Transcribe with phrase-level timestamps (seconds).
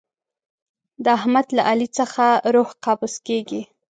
[1.03, 3.61] د احمد له علي څخه روح قبض کېږي.